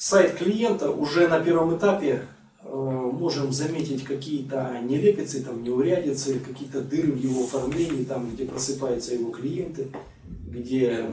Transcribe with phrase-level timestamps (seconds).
[0.00, 2.26] сайт клиента уже на первом этапе
[2.62, 9.12] э, можем заметить какие-то нелепицы, там, неурядицы, какие-то дыры в его оформлении, там, где просыпаются
[9.12, 9.88] его клиенты,
[10.24, 11.06] где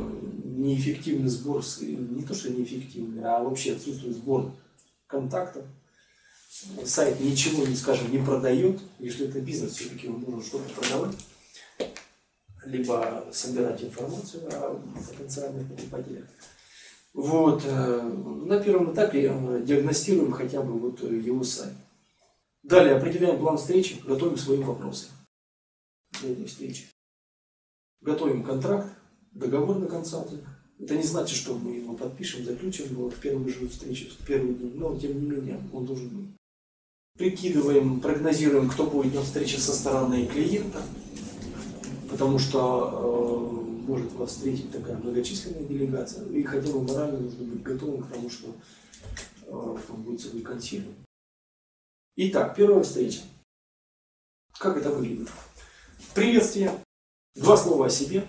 [0.46, 4.54] неэффективный сбор, не то что неэффективный, а вообще отсутствует сбор
[5.06, 5.66] контактов.
[6.86, 11.16] Сайт ничего, не скажем, не продает, если это бизнес, все-таки он должен что-то продавать,
[12.66, 16.24] либо собирать информацию о потенциальных покупателях.
[17.14, 18.02] Вот, э,
[18.46, 21.74] на первом этапе э, диагностируем хотя бы вот э, его сайт.
[22.64, 25.08] Далее определяем план встречи, готовим свои вопросы
[26.20, 26.88] для этой встречи.
[28.02, 28.88] Готовим контракт,
[29.32, 30.44] договор на консалтинг.
[30.80, 34.54] Это не значит, что мы его подпишем, заключим его в первую же встречу, в первый
[34.54, 36.36] день, но тем не менее он должен быть.
[37.18, 40.84] Прикидываем, прогнозируем, кто будет на встрече со стороны клиента,
[42.12, 43.37] потому что
[44.18, 48.30] может вас встретить такая многочисленная делегация, и хотя бы морально нужно быть готовым к тому,
[48.30, 48.56] что
[49.44, 50.96] э, там будет целый консилиум.
[52.16, 53.22] Итак, первая встреча.
[54.58, 55.30] Как это выглядит?
[56.16, 56.72] Приветствие.
[57.36, 58.26] Два слова о себе.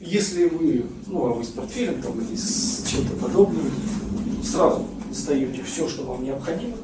[0.00, 3.70] Если вы, ну, а вы с портфелем там, или с чем-то подобным,
[4.42, 6.76] сразу достаете все, что вам необходимо,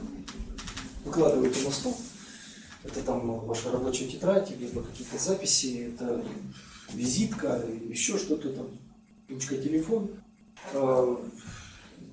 [1.05, 1.97] выкладываете на стол.
[2.85, 6.25] Это там ваша рабочая тетрадь, либо какие-то записи, это
[6.93, 8.67] визитка, еще что-то там,
[9.29, 10.11] ручка, телефон.
[10.75, 11.17] А,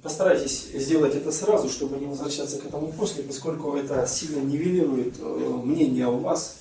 [0.03, 5.62] постарайтесь сделать это сразу, чтобы не возвращаться к этому после, поскольку это сильно нивелирует э,
[5.64, 6.58] мнение о вас,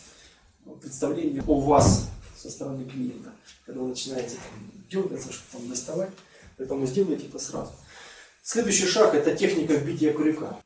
[0.80, 3.32] представление о вас со стороны клиента.
[3.66, 6.10] Когда вы начинаете там, дергаться, что там доставать,
[6.56, 7.72] поэтому сделайте это сразу.
[8.42, 10.58] Следующий шаг– это техника вбития крюка.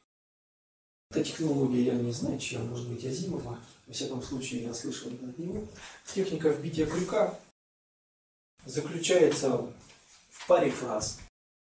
[1.12, 3.58] Эта технология, я не знаю, чья, может быть, Азимова.
[3.86, 5.68] Во всяком случае, я слышал от него.
[6.06, 7.38] Техника вбития крюка
[8.64, 9.58] заключается
[10.30, 11.20] в паре фраз.